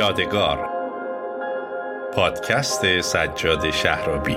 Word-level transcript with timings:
یادگار. 0.00 0.68
پادکست 2.14 3.00
سجاد 3.00 3.70
شهرابی. 3.70 4.36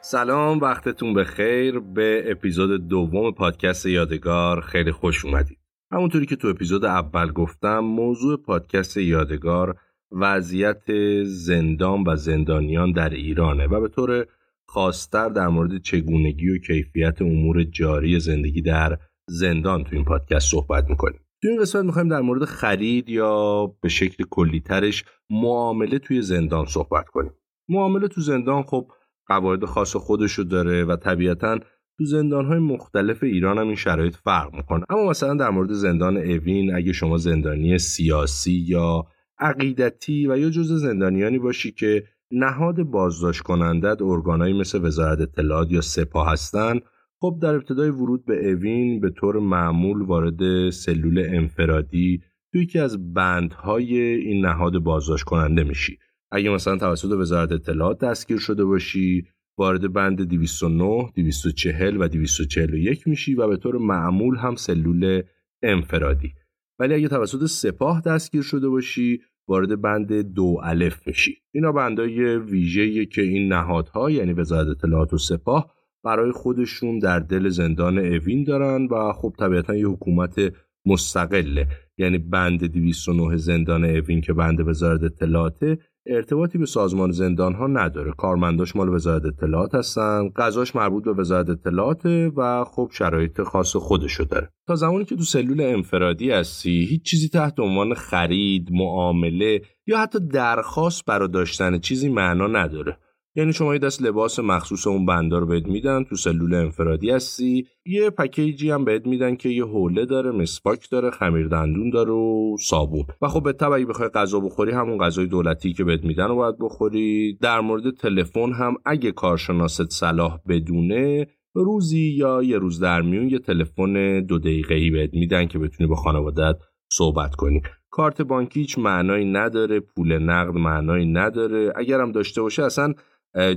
سلام 0.00 0.58
وقتتون 0.58 1.14
بخیر. 1.14 1.78
به 1.78 2.24
اپیزود 2.26 2.88
دوم 2.88 3.32
پادکست 3.32 3.86
یادگار 3.86 4.60
خیلی 4.60 4.92
خوش 4.92 5.24
اومدید. 5.24 5.58
همونطوری 5.92 6.26
که 6.26 6.36
تو 6.36 6.48
اپیزود 6.48 6.84
اول 6.84 7.32
گفتم 7.32 7.78
موضوع 7.78 8.42
پادکست 8.42 8.96
یادگار 8.96 9.76
وضعیت 10.12 10.82
زندان 11.24 12.04
و 12.06 12.16
زندانیان 12.16 12.92
در 12.92 13.10
ایرانه 13.10 13.66
و 13.66 13.80
به 13.80 13.88
طور 13.88 14.26
خاصتر 14.74 15.28
در 15.28 15.48
مورد 15.48 15.82
چگونگی 15.82 16.48
و 16.48 16.58
کیفیت 16.58 17.22
امور 17.22 17.64
جاری 17.64 18.20
زندگی 18.20 18.62
در 18.62 18.98
زندان 19.28 19.84
تو 19.84 19.96
این 19.96 20.04
پادکست 20.04 20.50
صحبت 20.50 20.84
می‌کنیم. 20.90 21.20
تو 21.42 21.48
این 21.48 21.60
قسمت 21.60 21.84
می‌خوایم 21.84 22.08
در 22.08 22.20
مورد 22.20 22.44
خرید 22.44 23.08
یا 23.08 23.66
به 23.82 23.88
شکل 23.88 24.24
کلیترش 24.30 25.04
معامله 25.30 25.98
توی 25.98 26.22
زندان 26.22 26.66
صحبت 26.66 27.08
کنیم. 27.08 27.30
معامله 27.68 28.08
تو 28.08 28.20
زندان 28.20 28.62
خب 28.62 28.88
قواعد 29.26 29.64
خاص 29.64 29.96
خودشو 29.96 30.42
داره 30.42 30.84
و 30.84 30.96
طبیعتا 30.96 31.58
تو 31.98 32.04
زندان 32.04 32.44
های 32.44 32.58
مختلف 32.58 33.22
ایران 33.22 33.58
هم 33.58 33.66
این 33.66 33.76
شرایط 33.76 34.14
فرق 34.14 34.54
می‌کنه. 34.54 34.84
اما 34.90 35.10
مثلا 35.10 35.34
در 35.34 35.50
مورد 35.50 35.72
زندان 35.72 36.16
اوین 36.16 36.74
اگه 36.74 36.92
شما 36.92 37.16
زندانی 37.16 37.78
سیاسی 37.78 38.64
یا 38.68 39.06
عقیدتی 39.38 40.26
و 40.26 40.38
یا 40.38 40.50
جز 40.50 40.72
زندانیانی 40.72 41.38
باشی 41.38 41.72
که 41.72 42.04
نهاد 42.30 42.82
بازداشت 42.82 43.42
کنندت 43.42 44.02
ارگانهایی 44.02 44.60
مثل 44.60 44.84
وزارت 44.84 45.20
اطلاعات 45.20 45.70
یا 45.70 45.80
سپاه 45.80 46.32
هستند 46.32 46.82
خب 47.20 47.38
در 47.42 47.54
ابتدای 47.54 47.90
ورود 47.90 48.24
به 48.24 48.50
اوین 48.50 49.00
به 49.00 49.10
طور 49.10 49.38
معمول 49.38 50.02
وارد 50.02 50.70
سلول 50.70 51.26
انفرادی 51.28 52.22
توی 52.52 52.62
یکی 52.62 52.78
از 52.78 53.14
بندهای 53.14 53.98
این 53.98 54.46
نهاد 54.46 54.78
بازداشت 54.78 55.24
کننده 55.24 55.64
میشی. 55.64 55.98
اگه 56.30 56.50
مثلا 56.50 56.76
توسط 56.76 57.08
وزارت 57.08 57.52
اطلاعات 57.52 57.98
دستگیر 57.98 58.38
شده 58.38 58.64
باشی 58.64 59.26
وارد 59.58 59.92
بند 59.92 60.22
209, 60.22 61.12
240 61.14 62.00
و 62.00 62.08
241 62.08 63.08
میشی 63.08 63.34
و 63.34 63.48
به 63.48 63.56
طور 63.56 63.78
معمول 63.78 64.36
هم 64.36 64.54
سلول 64.54 65.22
انفرادی. 65.62 66.34
ولی 66.78 66.94
اگه 66.94 67.08
توسط 67.08 67.46
سپاه 67.46 68.00
دستگیر 68.00 68.42
شده 68.42 68.68
باشی 68.68 69.20
وارد 69.48 69.80
بند 69.80 70.12
دو 70.12 70.60
الف 70.62 71.06
میشی. 71.06 71.36
اینا 71.54 71.72
بندای 71.72 72.36
ویژه‌ای 72.36 73.06
که 73.06 73.22
این 73.22 73.52
نهادها 73.52 74.10
یعنی 74.10 74.32
وزارت 74.32 74.68
اطلاعات 74.68 75.12
و 75.12 75.18
سپاه 75.18 75.74
برای 76.04 76.32
خودشون 76.32 76.98
در 76.98 77.18
دل 77.18 77.48
زندان 77.48 77.98
اوین 77.98 78.44
دارن 78.44 78.86
و 78.86 79.12
خب 79.12 79.34
طبیعتا 79.38 79.74
یه 79.74 79.88
حکومت 79.88 80.52
مستقله. 80.86 81.68
یعنی 81.98 82.18
بند 82.18 82.64
209 82.64 83.36
زندان 83.36 83.84
اوین 83.84 84.20
که 84.20 84.32
بند 84.32 84.68
وزارت 84.68 85.02
اطلاعات 85.02 85.78
ارتباطی 86.06 86.58
به 86.58 86.66
سازمان 86.66 87.10
زندان 87.10 87.54
ها 87.54 87.66
نداره. 87.66 88.12
کارمنداش 88.12 88.76
مال 88.76 88.88
وزارت 88.88 89.24
اطلاعات 89.24 89.74
هستن 89.74 90.28
غذاش 90.36 90.76
مربوط 90.76 91.04
به 91.04 91.12
وزارت 91.12 91.50
اطلاعات 91.50 92.06
و 92.36 92.64
خب 92.64 92.88
شرایط 92.92 93.42
خاص 93.42 93.76
خودشو 93.76 94.24
داره. 94.24 94.48
تا 94.66 94.74
زمانی 94.74 95.04
که 95.04 95.16
تو 95.16 95.22
سلول 95.22 95.60
انفرادی 95.60 96.30
هستی 96.30 96.84
هیچ 96.84 97.02
چیزی 97.02 97.28
تحت 97.28 97.60
عنوان 97.60 97.94
خرید 97.94 98.68
معامله 98.72 99.60
یا 99.86 99.98
حتی 99.98 100.18
درخواست 100.32 101.04
برای 101.04 101.28
داشتن 101.28 101.78
چیزی 101.78 102.08
معنا 102.08 102.46
نداره. 102.46 102.98
یعنی 103.36 103.52
شما 103.52 103.72
یه 103.72 103.78
دست 103.78 104.02
لباس 104.02 104.38
مخصوص 104.38 104.86
اون 104.86 105.06
بندا 105.06 105.38
رو 105.38 105.46
بهت 105.46 105.66
میدن 105.66 106.04
تو 106.04 106.16
سلول 106.16 106.54
انفرادی 106.54 107.10
هستی. 107.10 107.66
یه 107.86 108.10
پکیجی 108.10 108.70
هم 108.70 108.84
بهت 108.84 109.06
میدن 109.06 109.36
که 109.36 109.48
یه 109.48 109.64
حوله 109.64 110.06
داره 110.06 110.30
مسواک 110.30 110.90
داره 110.90 111.10
خمیر 111.10 111.48
دندون 111.48 111.90
داره 111.90 112.12
و 112.12 112.56
صابون. 112.60 113.04
و 113.22 113.28
خب 113.28 113.42
به 113.42 113.66
اگه 113.66 113.86
بخوای 113.86 114.08
غذا 114.08 114.40
بخوری 114.40 114.72
همون 114.72 114.98
غذای 114.98 115.26
دولتی 115.26 115.72
که 115.72 115.84
بهت 115.84 116.04
میدن 116.04 116.28
رو 116.28 116.36
باید 116.36 116.54
بخوری. 116.60 117.38
در 117.42 117.60
مورد 117.60 117.90
تلفن 117.90 118.52
هم 118.52 118.74
اگه 118.84 119.12
کارشناست 119.12 119.90
صلاح 119.90 120.38
بدونه 120.48 121.26
روزی 121.54 122.14
یا 122.18 122.42
یه 122.42 122.58
روز 122.58 122.80
در 122.80 123.02
میون 123.02 123.28
یه 123.28 123.38
تلفن 123.38 124.24
دو 124.24 124.38
دقیقه‌ای 124.38 124.90
بهت 124.90 125.14
میدن 125.14 125.46
که 125.46 125.58
بتونی 125.58 125.88
با 125.88 125.96
خانوادت 125.96 126.56
صحبت 126.88 127.34
کنی. 127.34 127.62
کارت 127.90 128.22
بانکی 128.22 128.60
هیچ 128.60 128.78
معنایی 128.78 129.32
نداره 129.32 129.80
پول 129.80 130.18
نقد 130.18 130.54
معنایی 130.54 131.06
نداره. 131.06 131.72
اگرم 131.76 132.12
داشته 132.12 132.42
باشه 132.42 132.62
اصلا 132.62 132.94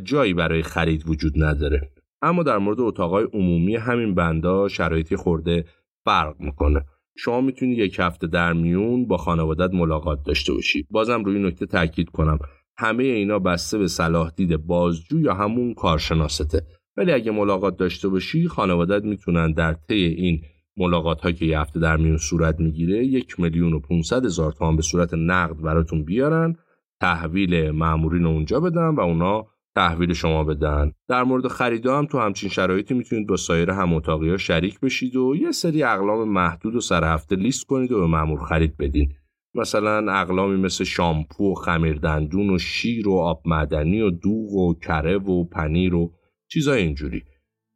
جایی 0.04 0.34
برای 0.34 0.64
خرید 0.64 1.10
وجود 1.10 1.34
نداره. 1.44 1.92
اما 2.22 2.44
در 2.44 2.58
مورد 2.58 2.80
اتاقای 2.80 3.28
عمومی 3.34 3.76
همین 3.76 4.16
بندا 4.16 4.68
شرایطی 4.68 5.16
خورده 5.16 5.66
فرق 6.06 6.36
می‌کنه. 6.40 6.86
شما 7.18 7.42
می‌تونی 7.42 7.76
یک 7.76 8.00
هفته 8.00 8.28
در 8.28 8.54
میون 8.54 9.08
با 9.08 9.18
خانوادت 9.18 9.74
ملاقات 9.74 10.24
داشته 10.26 10.54
باشی 10.54 10.88
بازم 10.90 11.24
روی 11.24 11.40
نکته 11.40 11.66
تاکید 11.66 12.10
کنم. 12.10 12.40
همه 12.78 13.04
اینا 13.04 13.40
بسته 13.40 13.78
به 13.78 13.88
صلاح 13.88 14.32
دید 14.36 14.58
بازجو 14.58 15.20
یا 15.20 15.34
همون 15.34 15.74
کارشناسته. 15.74 16.62
ولی 16.98 17.12
اگه 17.12 17.32
ملاقات 17.32 17.78
داشته 17.78 18.08
باشی 18.08 18.48
خانوادت 18.48 19.04
می‌تونن 19.04 19.52
در 19.52 19.74
طی 19.74 19.96
این 19.96 20.42
ملاقات 20.78 21.22
ها 21.22 21.32
که 21.32 21.46
یه 21.46 21.60
هفته 21.60 21.80
در 21.80 21.98
میون 21.98 22.18
صورت 22.18 22.60
می‌گیره 22.60 23.06
یک 23.06 23.40
میلیون 23.40 23.74
و 23.74 23.80
500 23.80 24.26
هزار 24.26 24.52
تومان 24.52 24.76
به 24.76 24.82
صورت 24.82 25.14
نقد 25.14 25.62
براتون 25.62 26.04
بیارن 26.04 26.56
تحویل 27.02 27.72
مامورین 27.72 28.26
اونجا 28.26 28.60
بدن 28.60 28.96
و 28.96 29.00
اونا 29.00 29.46
تحویل 29.78 30.14
شما 30.14 30.44
بدن. 30.44 30.92
در 31.10 31.24
مورد 31.24 31.48
خریدا 31.48 31.98
هم 31.98 32.06
تو 32.06 32.20
همچین 32.20 32.50
شرایطی 32.50 32.94
می‌تونید 32.94 33.28
با 33.28 33.36
سایر 33.36 33.72
هم 33.72 33.94
اتاقی 33.94 34.40
شریک 34.40 34.80
بشید 34.80 35.16
و 35.16 35.36
یه 35.36 35.52
سری 35.52 35.84
اقلام 35.84 36.30
محدود 36.30 36.76
و 36.76 36.80
سر 36.80 37.14
هفته 37.14 37.36
لیست 37.36 37.66
کنید 37.66 37.92
و 37.92 38.00
به 38.00 38.08
مامور 38.08 38.46
خرید 38.46 38.78
بدین. 38.78 39.10
مثلا 39.56 40.12
اقلامی 40.12 40.56
مثل 40.56 40.84
شامپو 40.84 41.52
و 41.52 41.54
خمیردندون 41.54 42.50
و 42.50 42.58
شیر 42.58 43.10
و 43.10 43.14
آب 43.14 43.42
معدنی 43.46 44.02
و 44.02 44.10
دوغ 44.10 44.54
و 44.54 44.74
کره 44.74 45.18
و 45.18 45.44
پنیر 45.44 45.96
و 45.96 46.12
چیزای 46.52 46.82
اینجوری. 46.82 47.24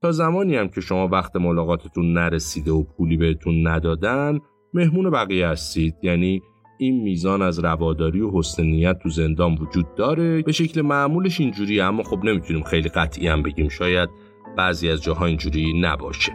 تا 0.02 0.12
زمانی 0.12 0.56
هم 0.56 0.68
که 0.68 0.82
شما 0.82 1.08
وقت 1.08 1.36
ملاقاتتون 1.36 2.14
نرسیده 2.14 2.72
و 2.72 2.84
پولی 2.84 3.18
بهتون 3.18 3.68
ندادن 3.68 4.40
مهمون 4.74 5.10
بقیه 5.10 5.48
هستید. 5.48 5.96
یعنی 6.04 6.42
این 6.82 7.02
میزان 7.04 7.42
از 7.42 7.60
رواداری 7.60 8.22
و 8.22 8.32
حسن 8.34 8.64
نیت 8.64 9.00
تو 9.00 9.10
زندان 9.10 9.54
وجود 9.54 9.96
داره. 9.96 10.42
به 10.42 10.52
شکل 10.52 10.82
معمولش 10.82 11.40
اینجوری 11.40 11.82
اما 11.82 12.04
خب 12.04 12.20
نمی‌تونیم 12.24 12.64
خیلی 12.64 12.90
قطعی 12.90 13.28
هم 13.28 13.44
بگیم. 13.44 13.70
شاید 13.70 14.10
بعضی 14.58 14.90
از 14.90 15.04
جاها 15.04 15.26
اینجوری 15.26 15.82
نباشه. 15.82 16.32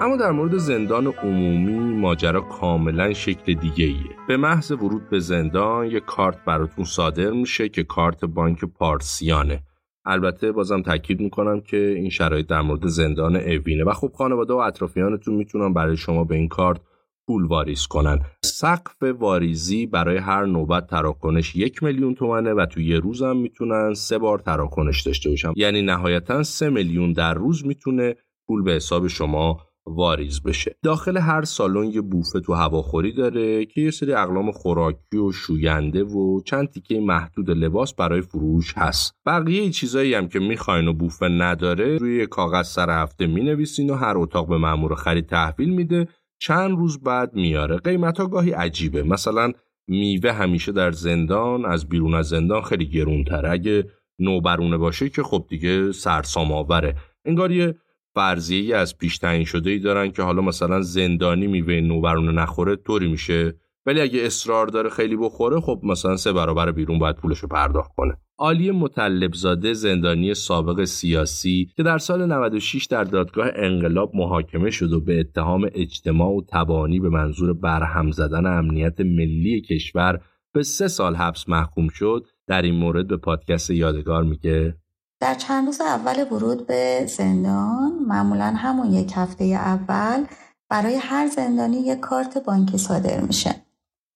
اما 0.00 0.16
در 0.16 0.30
مورد 0.30 0.56
زندان 0.56 1.06
عمومی 1.06 1.78
ماجرا 2.00 2.40
کاملا 2.40 3.12
شکل 3.12 3.54
دیگه 3.54 3.84
ایه. 3.84 4.16
به 4.28 4.36
محض 4.36 4.72
ورود 4.72 5.10
به 5.10 5.18
زندان 5.18 5.86
یک 5.86 6.04
کارت 6.04 6.44
براتون 6.44 6.84
صادر 6.84 7.30
میشه 7.30 7.68
که 7.68 7.82
کارت 7.82 8.24
بانک 8.24 8.64
پارسیانه. 8.64 9.62
البته 10.04 10.52
بازم 10.52 10.82
تاکید 10.82 11.20
می‌کنم 11.20 11.60
که 11.60 11.76
این 11.76 12.10
شرایط 12.10 12.46
در 12.46 12.60
مورد 12.60 12.86
زندان 12.86 13.36
اوینه 13.36 13.84
و 13.84 13.92
خب 13.92 14.12
خانواده 14.14 14.52
و 14.54 14.56
اطرافیانتون 14.56 15.34
می‌تونن 15.34 15.72
برای 15.72 15.96
شما 15.96 16.24
به 16.24 16.34
این 16.34 16.48
کارت 16.48 16.80
پول 17.26 17.44
واریز 17.44 17.86
کنن. 17.86 18.20
سقف 18.44 19.02
واریزی 19.02 19.86
برای 19.86 20.16
هر 20.16 20.44
نوبت 20.44 20.86
تراکنش 20.86 21.56
یک 21.56 21.82
میلیون 21.82 22.14
تومنه 22.14 22.52
و 22.52 22.66
تو 22.66 22.80
یه 22.80 22.98
روز 22.98 23.22
هم 23.22 23.36
می‌تونن 23.36 23.94
سه 23.94 24.18
بار 24.18 24.38
تراکنش 24.38 25.02
داشته 25.02 25.30
باشن. 25.30 25.52
یعنی 25.56 25.82
نهایتا 25.82 26.42
سه 26.42 26.70
میلیون 26.70 27.12
در 27.12 27.34
روز 27.34 27.66
می‌تونه 27.66 28.14
پول 28.46 28.62
به 28.62 28.72
حساب 28.72 29.06
شما 29.06 29.60
واریز 29.86 30.42
بشه. 30.42 30.76
داخل 30.82 31.16
هر 31.16 31.42
سالن 31.42 31.84
یه 31.84 32.00
بوفه 32.00 32.40
تو 32.40 32.54
هواخوری 32.54 33.12
داره 33.12 33.64
که 33.64 33.80
یه 33.80 33.90
سری 33.90 34.12
اقلام 34.12 34.52
خوراکی 34.52 35.16
و 35.16 35.32
شوینده 35.32 36.04
و 36.04 36.40
چند 36.40 36.68
تیکه 36.68 37.00
محدود 37.00 37.50
لباس 37.50 37.94
برای 37.94 38.20
فروش 38.20 38.74
هست. 38.76 39.14
بقیه 39.26 39.70
چیزایی 39.70 40.14
هم 40.14 40.28
که 40.28 40.38
می‌خواین 40.38 40.88
و 40.88 40.92
بوفه 40.92 41.28
نداره 41.28 41.96
روی 41.96 42.26
کاغذ 42.26 42.66
سر 42.66 43.02
هفته 43.02 43.26
می‌نویسین 43.26 43.90
و 43.90 43.94
هر 43.94 44.18
اتاق 44.18 44.48
به 44.48 44.56
مامور 44.58 44.94
خرید 44.94 45.26
تحویل 45.26 45.70
میده. 45.70 46.08
چند 46.40 46.78
روز 46.78 47.00
بعد 47.00 47.34
میاره. 47.34 47.76
قیمت 47.76 48.20
ها 48.20 48.26
گاهی 48.26 48.50
عجیبه. 48.50 49.02
مثلا 49.02 49.52
میوه 49.88 50.32
همیشه 50.32 50.72
در 50.72 50.90
زندان 50.90 51.64
از 51.64 51.88
بیرون 51.88 52.14
از 52.14 52.28
زندان 52.28 52.62
خیلی 52.62 52.88
گرونتره. 52.88 53.50
اگه 53.50 53.84
نوبرونه 54.18 54.76
باشه 54.76 55.08
که 55.08 55.22
خب 55.22 55.46
دیگه 55.48 55.92
سرسام 55.92 56.52
آوره. 56.52 56.96
انگار 57.24 57.52
یه 57.52 57.74
فرضیه 58.14 58.76
از 58.76 58.98
پیش 58.98 59.18
تعیین 59.18 59.44
شده 59.44 59.70
ای 59.70 59.78
دارن 59.78 60.10
که 60.10 60.22
حالا 60.22 60.42
مثلا 60.42 60.80
زندانی 60.82 61.46
میوه 61.46 61.80
نوبرونه 61.80 62.32
نخوره 62.32 62.76
طوری 62.76 63.08
میشه. 63.08 63.54
ولی 63.86 64.00
اگه 64.00 64.20
اصرار 64.22 64.66
داره 64.66 64.90
خیلی 64.90 65.16
بخوره 65.16 65.60
خب 65.60 65.80
مثلا 65.82 66.16
سه 66.16 66.32
برابر 66.32 66.72
بیرون 66.72 66.98
باید 66.98 67.16
پولشو 67.16 67.46
پرداخت 67.46 67.90
کنه. 67.96 68.16
عالی 68.38 68.70
مطلبزاده 68.70 69.72
زندانی 69.72 70.34
سابق 70.34 70.84
سیاسی 70.84 71.68
که 71.76 71.82
در 71.82 71.98
سال 71.98 72.26
96 72.26 72.86
در 72.86 73.04
دادگاه 73.04 73.50
انقلاب 73.54 74.10
محاکمه 74.14 74.70
شد 74.70 74.92
و 74.92 75.00
به 75.00 75.20
اتهام 75.20 75.68
اجتماع 75.74 76.30
و 76.30 76.40
تبانی 76.48 77.00
به 77.00 77.08
منظور 77.08 77.52
برهم 77.52 78.10
زدن 78.10 78.46
امنیت 78.46 79.00
ملی 79.00 79.60
کشور 79.60 80.20
به 80.54 80.62
سه 80.62 80.88
سال 80.88 81.14
حبس 81.14 81.48
محکوم 81.48 81.88
شد 81.88 82.26
در 82.46 82.62
این 82.62 82.74
مورد 82.74 83.08
به 83.08 83.16
پادکست 83.16 83.70
یادگار 83.70 84.24
میگه. 84.24 84.76
در 85.24 85.34
چند 85.34 85.66
روز 85.66 85.80
اول 85.80 86.32
ورود 86.32 86.66
به 86.66 87.06
زندان 87.06 87.92
معمولا 88.06 88.54
همون 88.56 88.92
یک 88.92 89.12
هفته 89.16 89.44
اول 89.44 90.24
برای 90.68 90.96
هر 90.96 91.28
زندانی 91.28 91.76
یک 91.76 92.00
کارت 92.00 92.38
بانکی 92.38 92.78
صادر 92.78 93.20
میشه 93.20 93.54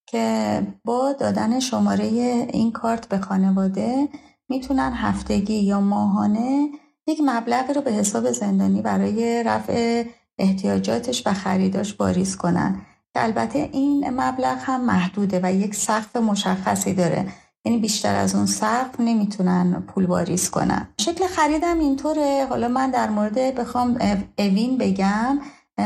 که 0.06 0.62
با 0.84 1.12
دادن 1.12 1.60
شماره 1.60 2.04
این 2.52 2.72
کارت 2.72 3.08
به 3.08 3.18
خانواده 3.18 4.08
می‌تونن 4.48 4.92
هفتگی 4.94 5.54
یا 5.54 5.80
ماهانه 5.80 6.68
یک 7.06 7.20
مبلغ 7.24 7.70
رو 7.70 7.80
به 7.80 7.92
حساب 7.92 8.32
زندانی 8.32 8.82
برای 8.82 9.42
رفع 9.42 10.04
احتیاجاتش 10.38 11.26
و 11.26 11.32
خریداش 11.32 12.00
واریز 12.00 12.36
کنن. 12.36 12.80
که 13.14 13.24
البته 13.24 13.68
این 13.72 14.10
مبلغ 14.10 14.58
هم 14.60 14.84
محدوده 14.84 15.40
و 15.42 15.52
یک 15.52 15.74
سقف 15.74 16.16
مشخصی 16.16 16.94
داره. 16.94 17.32
یعنی 17.68 17.80
بیشتر 17.80 18.14
از 18.14 18.34
اون 18.34 18.46
سقف 18.46 19.00
نمی‌تونن 19.00 19.82
پول 19.86 20.06
واریز 20.06 20.50
کنن. 20.50 20.88
شکل 21.00 21.26
خریدم 21.26 21.78
اینطوره. 21.78 22.46
حالا 22.50 22.68
من 22.68 22.90
در 22.90 23.10
مورد 23.10 23.54
بخوام 23.54 23.98
اوین 24.38 24.78
بگم. 24.78 25.40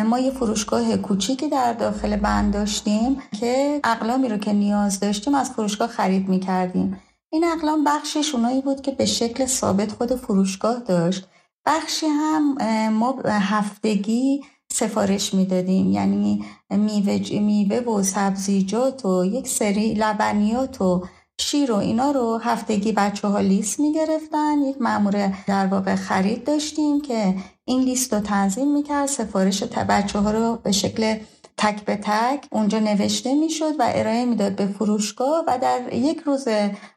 ما 0.07 0.19
یه 0.19 0.31
فروشگاه 0.31 0.97
کوچیکی 0.97 1.49
در 1.49 1.73
داخل 1.73 2.17
بند 2.17 2.53
داشتیم 2.53 3.17
که 3.41 3.81
اقلامی 3.85 4.29
رو 4.29 4.37
که 4.37 4.53
نیاز 4.53 5.01
داشتیم 5.01 5.35
از 5.35 5.51
فروشگاه 5.51 5.89
خرید 5.89 6.29
می‌کردیم. 6.29 7.01
این 7.33 7.45
اقلام 7.45 7.85
بخشش 7.85 8.35
اونایی 8.35 8.61
بود 8.61 8.81
که 8.81 8.91
به 8.91 9.05
شکل 9.05 9.47
ثابت 9.47 9.93
خود 9.93 10.15
فروشگاه 10.15 10.79
داشت. 10.79 11.29
بخشی 11.67 12.07
هم 12.07 12.57
ما 12.89 13.19
هفتگی 13.27 14.41
سفارش 14.73 15.35
می‌دادیم. 15.35 15.93
یعنی 15.93 16.45
میوه, 16.71 17.41
میوه 17.41 17.77
و 17.77 18.03
سبزیجات 18.03 19.07
و 19.07 19.25
یک 19.25 19.49
سری 19.49 19.95
لبنیات 19.95 20.81
و 20.81 21.05
شیر 21.43 21.73
و 21.73 21.77
اینا 21.77 22.11
رو 22.11 22.39
هفتگی 22.43 22.93
بچه 22.93 23.29
ها 23.29 23.41
لیست 23.41 23.81
می‌گرفتن. 23.81 24.59
یک 24.59 24.83
مامور 24.83 25.33
در 25.47 25.67
واقع 25.67 25.95
خرید 25.95 26.45
داشتیم 26.45 27.01
که 27.01 27.35
این 27.65 27.81
لیست 27.81 28.15
رو 28.15 28.21
تنظیم 28.21 28.73
می‌کرد 28.73 29.07
سفارش 29.07 29.63
بچه 29.63 30.19
ها 30.19 30.31
رو 30.31 30.59
به 30.63 30.73
شکل 30.73 31.17
تک 31.57 31.85
به 31.85 31.97
تک 31.97 32.47
اونجا 32.53 32.79
نوشته 32.79 33.35
می‌شد 33.35 33.81
و 33.81 33.83
ارائه 33.95 34.25
می‌داد 34.25 34.57
به 34.57 34.67
فروشگاه 34.67 35.45
و 35.47 35.59
در 35.63 35.95
یک 35.95 36.19
روز 36.19 36.49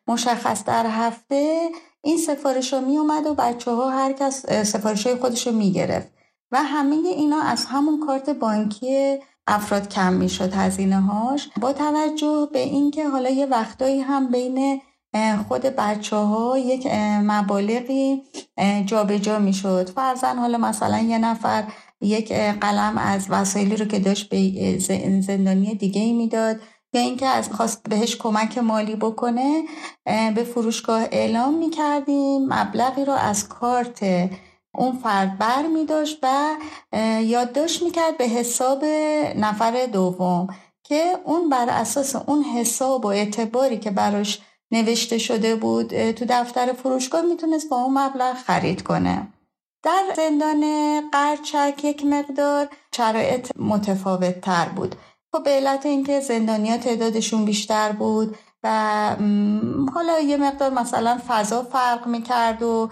مشخص 0.07 0.63
در 0.63 0.85
هفته 0.87 1.69
این 2.01 2.17
سفارش 2.17 2.73
ها 2.73 2.79
می 2.79 2.97
اومد 2.97 3.25
و 3.25 3.33
بچه 3.33 3.71
ها 3.71 3.89
هر 3.89 4.13
کس 4.13 4.45
سفارش 4.49 5.07
های 5.07 5.15
خودش 5.15 5.47
رو 5.47 5.53
می‌گرفت. 5.53 6.07
و 6.51 6.63
همه 6.63 6.95
اینا 6.95 7.41
از 7.41 7.65
همون 7.65 7.99
کارت 8.07 8.29
بانکی 8.29 9.19
افراد 9.47 9.89
کم 9.89 10.13
می‌شد 10.13 10.53
هزینه 10.53 11.01
هاش 11.01 11.49
با 11.61 11.73
توجه 11.73 12.49
به 12.53 12.59
اینکه 12.59 13.09
حالا 13.09 13.29
یه 13.29 13.45
وقتایی 13.45 14.01
هم 14.01 14.31
بین 14.31 14.81
خود 15.47 15.61
بچه 15.61 16.15
ها 16.15 16.57
یک 16.57 16.87
مبالغی 17.23 18.21
جابجا 18.85 19.39
می‌شد. 19.39 19.89
فرزن 19.89 20.37
حالا 20.37 20.57
مثلا 20.57 20.99
یه 20.99 21.17
نفر 21.17 21.63
یک 22.01 22.33
قلم 22.33 22.97
از 22.97 23.25
وسایلی 23.29 23.75
رو 23.75 23.85
که 23.85 23.99
داشت 23.99 24.29
به 24.29 24.77
زندانی 25.21 25.75
دیگه 25.75 26.01
ای 26.01 26.13
می‌داد 26.13 26.59
یا 26.93 27.01
اینکه 27.01 27.25
از 27.25 27.49
خواست 27.49 27.89
بهش 27.89 28.15
کمک 28.15 28.57
مالی 28.57 28.95
بکنه 28.95 29.63
به 30.05 30.43
فروشگاه 30.53 31.01
اعلام 31.11 31.53
می‌کردیم. 31.53 32.45
مبلغی 32.53 33.05
رو 33.05 33.13
از 33.13 33.47
کارت 33.49 34.29
اون 34.77 34.97
فرد 35.03 35.37
بر 35.37 35.67
می 35.67 35.85
داشت 35.85 36.19
و 36.23 36.55
یادداشت 37.21 37.83
می‌کرد 37.83 38.17
به 38.17 38.23
حساب 38.25 38.85
نفر 39.35 39.85
دوم 39.85 40.47
که 40.83 41.13
اون 41.23 41.49
بر 41.49 41.69
اساس 41.69 42.15
اون 42.15 42.43
حساب 42.43 43.05
و 43.05 43.07
اعتباری 43.07 43.77
که 43.77 43.91
براش 43.91 44.41
نوشته 44.71 45.17
شده 45.17 45.55
بود 45.55 46.11
تو 46.11 46.25
دفتر 46.29 46.73
فروشگاه 46.73 47.21
می‌تونست 47.21 47.69
با 47.69 47.77
اون 47.77 47.97
مبلغ 47.97 48.35
خرید 48.35 48.83
کنه. 48.83 49.27
در 49.83 50.03
زندان 50.15 50.63
قرچک 51.11 51.83
یک 51.83 52.05
مقدار 52.05 52.67
شرایط 52.95 53.51
متفاوت 53.59 54.41
تر 54.41 54.65
بود. 54.65 54.95
خب 55.31 55.43
به 55.43 55.49
علت 55.49 55.85
اینکه 55.85 56.19
زندانیا 56.19 56.77
تعدادشون 56.77 57.45
بیشتر 57.45 57.91
بود 57.91 58.37
و 58.65 59.15
حالا 59.93 60.19
یه 60.19 60.37
مقدار 60.37 60.69
مثلا 60.69 61.17
فضا 61.27 61.63
فرق 61.63 62.07
می‌کرد 62.07 62.63
و 62.63 62.89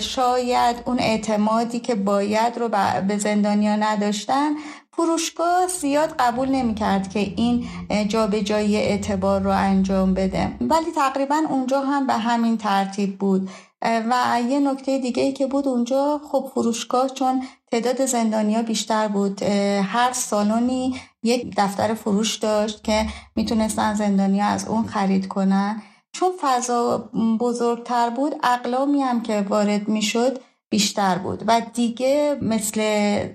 شاید 0.00 0.76
اون 0.84 0.98
اعتمادی 0.98 1.80
که 1.80 1.94
باید 1.94 2.58
رو 2.58 2.68
به 3.08 3.18
زندانیا 3.18 3.76
نداشتن 3.76 4.50
فروشگاه 4.96 5.66
زیاد 5.66 6.14
قبول 6.18 6.48
نمی‌کرد 6.48 7.10
که 7.10 7.18
این 7.18 7.64
جابجایی 8.08 8.76
اعتبار 8.76 9.40
رو 9.40 9.50
انجام 9.50 10.14
بده. 10.14 10.56
ولی 10.60 10.92
تقریبا 10.96 11.42
اونجا 11.48 11.80
هم 11.80 12.06
به 12.06 12.12
همین 12.12 12.56
ترتیب 12.58 13.18
بود. 13.18 13.50
و 13.82 14.40
یه 14.48 14.60
نکته 14.60 14.98
دیگه 14.98 15.22
ای 15.22 15.32
که 15.32 15.46
بود 15.46 15.68
اونجا 15.68 16.20
خب 16.32 16.50
فروشگاه 16.54 17.08
چون 17.08 17.42
تعداد 17.70 18.06
زندانیا 18.06 18.62
بیشتر 18.62 19.08
بود 19.08 19.42
هر 19.82 20.12
سالونی 20.12 21.00
یک 21.22 21.54
دفتر 21.56 21.94
فروش 21.94 22.36
داشت 22.36 22.84
که 22.84 23.06
می‌تونستن 23.36 23.94
زندانیا 23.94 24.44
از 24.44 24.68
اون 24.68 24.86
خرید 24.86 25.28
کنن. 25.28 25.82
چون 26.12 26.30
فضا 26.40 27.10
بزرگتر 27.40 28.10
بود 28.10 28.34
اقلامی 28.42 29.02
هم 29.02 29.22
که 29.22 29.40
وارد 29.48 29.88
می‌شد 29.88 30.40
بیشتر 30.70 31.18
بود. 31.18 31.44
و 31.46 31.62
دیگه 31.74 32.38
مثل 32.42 32.80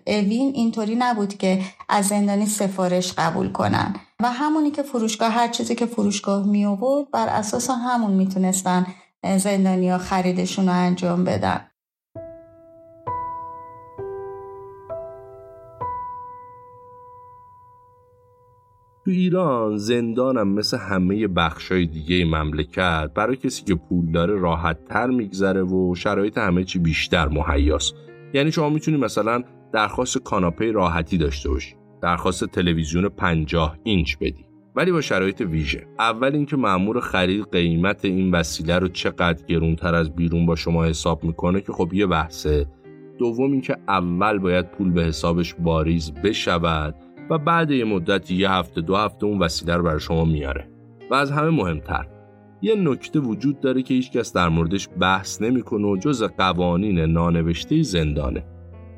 اوین 0.08 0.52
اینطوری 0.56 0.96
نبود 0.96 1.38
که 1.38 1.62
از 1.90 2.08
زندانی 2.08 2.46
سفارش 2.46 3.14
قبول 3.14 3.52
کنن. 3.52 3.96
و 4.20 4.32
همونی 4.32 4.72
که 4.72 4.84
فروشگاه 4.84 5.32
هر 5.32 5.48
چیزی 5.48 5.76
که 5.76 5.86
فروشگاه 5.86 6.46
می 6.46 6.66
آورد 6.66 7.12
بر 7.12 7.28
اساس 7.28 7.70
همون 7.70 8.12
می‌تونستن 8.12 8.86
زندانیا 9.38 9.98
خریدشون 9.98 10.66
رو 10.66 10.74
انجام 10.74 11.24
بدن. 11.24 11.68
تو 19.08 19.12
ایران 19.12 19.78
زندانم 19.78 20.48
مثل 20.48 20.78
همه 20.78 21.28
بخشای 21.28 21.86
دیگه 21.86 22.26
مملکت 22.26 23.12
برای 23.16 23.36
کسی 23.36 23.64
که 23.64 23.76
پول 23.76 24.12
داره 24.12 24.36
راحت 24.36 24.86
تر 24.86 25.08
میگذره 25.08 25.64
و 25.64 25.96
شرایط 25.96 26.38
همه 26.38 26.64
چی 26.64 26.80
بیشتر 26.80 27.28
مهیاست. 27.28 27.96
یعنی 28.34 28.52
شما 28.52 28.70
می‌تونی 28.70 28.98
مثلا 28.98 29.44
درخواست 29.74 30.18
کاناپه 30.18 30.72
راحتی 30.72 31.18
داشته 31.18 31.50
باشی 31.50 31.76
درخواست 32.02 32.46
تلویزیون 32.46 33.10
50 33.10 33.78
اینچ 33.84 34.18
بدی 34.18 34.46
ولی 34.76 34.92
با 34.92 35.02
شرایط 35.02 35.42
ویژه. 35.42 35.88
اول 36.00 36.34
اینکه 36.34 36.58
مأمور 36.58 37.00
خرید 37.00 37.52
قیمت 37.52 38.06
این 38.06 38.32
وسیله 38.32 38.80
رو 38.80 38.88
چقدر 38.88 39.46
گرونتر 39.46 39.96
از 39.96 40.16
بیرون 40.16 40.46
با 40.46 40.56
شما 40.56 40.86
حساب 40.86 41.24
می‌کنه 41.24 41.62
که 41.62 41.72
خب 41.72 41.94
یه 41.94 42.08
بحثه. 42.08 42.68
دوم 43.20 43.52
اینکه 43.52 43.78
اول 43.88 44.38
باید 44.38 44.72
پول 44.72 44.92
به 44.92 45.04
حسابش 45.04 45.56
باریز 45.60 46.12
بشود 46.14 46.96
و 47.30 47.38
بعد 47.38 47.72
یه 47.72 47.86
مدت 47.86 48.32
یه 48.32 48.52
هفته 48.52 48.82
دو 48.82 48.96
هفته 48.96 49.26
اون 49.26 49.40
وسیله 49.40 49.76
رو 49.76 49.84
برای 49.84 50.00
شما 50.00 50.26
میاره. 50.26 50.70
و 51.12 51.14
از 51.14 51.32
همه 51.32 51.50
مهمتر 51.50 52.08
یه 52.62 52.76
نکته 52.76 53.20
وجود 53.20 53.60
داره 53.60 53.82
که 53.82 53.94
هیچکس 53.94 54.34
در 54.34 54.50
موردش 54.50 54.90
بحث 55.00 55.42
نمی‌کنه 55.42 55.88
و 55.88 55.98
جز 55.98 56.24
قوانین 56.24 57.00
نانوشته 57.00 57.82
زندانه. 57.82 58.46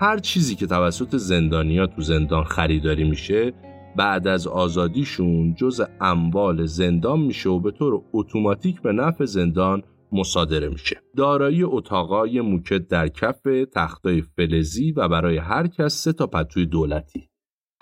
هر 0.01 0.17
چیزی 0.17 0.55
که 0.55 0.67
توسط 0.67 1.15
زندانیا 1.15 1.87
تو 1.87 2.01
زندان 2.01 2.43
خریداری 2.43 3.03
میشه 3.03 3.53
بعد 3.95 4.27
از 4.27 4.47
آزادیشون 4.47 5.55
جز 5.55 5.81
اموال 6.01 6.65
زندان 6.65 7.19
میشه 7.19 7.49
و 7.49 7.59
به 7.59 7.71
طور 7.71 8.01
اتوماتیک 8.13 8.81
به 8.81 8.91
نفع 8.91 9.25
زندان 9.25 9.83
مصادره 10.11 10.69
میشه. 10.69 11.01
دارایی 11.17 11.63
اتاقای 11.63 12.41
موکت 12.41 12.87
در 12.87 13.07
کف 13.07 13.41
تختای 13.73 14.21
فلزی 14.21 14.91
و 14.91 15.07
برای 15.07 15.37
هر 15.37 15.67
کس 15.67 15.93
سه 15.93 16.13
تا 16.13 16.27
پتوی 16.27 16.65
دولتی. 16.65 17.28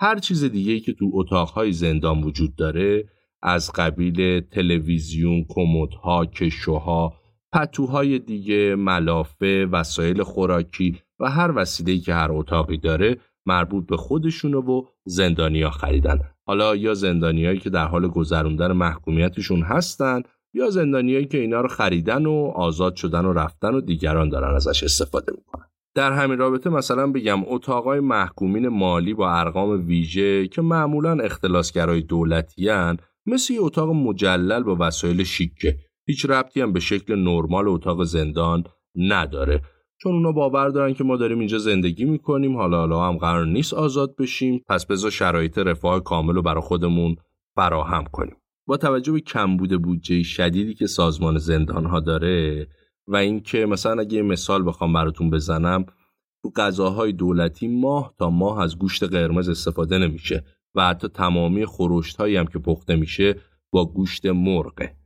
هر 0.00 0.18
چیز 0.18 0.44
دیگه 0.44 0.80
که 0.80 0.92
تو 0.92 1.10
اتاقهای 1.14 1.72
زندان 1.72 2.22
وجود 2.22 2.56
داره 2.56 3.04
از 3.42 3.72
قبیل 3.74 4.40
تلویزیون، 4.40 5.44
کمدها، 5.48 6.26
کشوها، 6.26 7.14
پتوهای 7.52 8.18
دیگه، 8.18 8.74
ملافه، 8.74 9.68
وسایل 9.72 10.22
خوراکی 10.22 10.98
و 11.20 11.30
هر 11.30 11.52
وسیله‌ای 11.56 11.98
که 11.98 12.14
هر 12.14 12.32
اتاقی 12.32 12.78
داره 12.78 13.16
مربوط 13.46 13.86
به 13.86 13.96
خودشونو 13.96 14.60
و 14.60 14.82
زندانیا 15.04 15.70
خریدن. 15.70 16.18
حالا 16.46 16.76
یا 16.76 16.94
زندانیایی 16.94 17.58
که 17.58 17.70
در 17.70 17.86
حال 17.86 18.08
گذروندن 18.08 18.72
محکومیتشون 18.72 19.62
هستن 19.62 20.22
یا 20.54 20.70
زندانیایی 20.70 21.26
که 21.26 21.38
اینا 21.38 21.60
رو 21.60 21.68
خریدن 21.68 22.26
و 22.26 22.52
آزاد 22.54 22.96
شدن 22.96 23.24
و 23.24 23.32
رفتن 23.32 23.74
و 23.74 23.80
دیگران 23.80 24.28
دارن 24.28 24.54
ازش 24.54 24.82
استفاده 24.82 25.32
می‌کنن. 25.36 25.64
در 25.98 26.12
همین 26.12 26.38
رابطه 26.38 26.70
مثلا 26.70 27.06
بگم 27.06 27.38
اتاقای 27.46 28.00
محکومین 28.00 28.68
مالی 28.68 29.14
با 29.14 29.32
ارقام 29.32 29.86
ویژه 29.86 30.48
که 30.48 30.62
معمولا 30.62 31.18
اختلاسگرای 31.24 32.02
دولتیان 32.02 32.98
مثل 33.26 33.54
یه 33.54 33.62
اتاق 33.62 33.90
مجلل 33.90 34.62
با 34.62 34.76
وسایل 34.80 35.24
شیکه. 35.24 35.76
هیچ 36.06 36.26
ربطی 36.26 36.60
هم 36.60 36.72
به 36.72 36.80
شکل 36.80 37.14
نرمال 37.14 37.68
اتاق 37.68 38.04
زندان 38.04 38.64
نداره. 38.94 39.62
چون 40.00 40.12
اونا 40.12 40.32
باور 40.32 40.68
دارن 40.68 40.94
که 40.94 41.04
ما 41.04 41.16
داریم 41.16 41.38
اینجا 41.38 41.58
زندگی 41.58 42.04
می‌کنیم 42.04 42.56
حالا 42.56 42.78
حالا 42.78 43.08
هم 43.08 43.16
قرار 43.16 43.46
نیست 43.46 43.74
آزاد 43.74 44.16
بشیم 44.16 44.64
پس 44.68 44.86
بذار 44.86 45.10
شرایط 45.10 45.58
رفاه 45.58 46.00
کامل 46.00 46.34
رو 46.34 46.42
برای 46.42 46.62
خودمون 46.62 47.16
فراهم 47.54 48.04
کنیم. 48.04 48.36
با 48.66 48.76
توجه 48.76 49.12
به 49.12 49.20
کمبود 49.20 49.82
بودجه 49.82 50.22
شدیدی 50.22 50.74
که 50.74 50.86
سازمان 50.86 51.38
زندان 51.38 51.84
ها 51.84 52.00
داره 52.00 52.66
و 53.08 53.16
اینکه 53.16 53.66
مثلا 53.66 54.00
اگه 54.00 54.22
مثال 54.22 54.68
بخوام 54.68 54.92
براتون 54.92 55.30
بزنم 55.30 55.86
تو 56.42 56.50
غذاهای 56.56 57.12
دولتی 57.12 57.68
ماه 57.68 58.14
تا 58.18 58.30
ماه 58.30 58.62
از 58.62 58.78
گوشت 58.78 59.04
قرمز 59.04 59.48
استفاده 59.48 59.98
نمیشه 59.98 60.44
و 60.74 60.88
حتی 60.88 61.08
تمامی 61.08 61.64
خورشت 61.64 62.16
هایی 62.16 62.36
هم 62.36 62.46
که 62.46 62.58
پخته 62.58 62.96
میشه 62.96 63.34
با 63.70 63.84
گوشت 63.84 64.26
مرغه. 64.26 64.96